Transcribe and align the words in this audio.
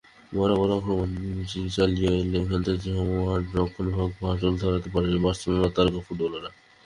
বারবার 0.31 0.69
আক্রমণ 0.77 1.09
চালিয়েও 1.75 2.17
লেভান্তের 2.31 2.77
জমাট 2.83 3.43
রক্ষণভাগে 3.57 4.15
ফাটল 4.19 4.53
ধরাতে 4.61 4.87
পারেননি 4.93 5.19
বার্সেলোনার 5.25 5.75
তারকা 5.75 5.99
ফুটবলাররা। 6.07 6.49